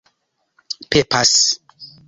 pepas 0.89 1.31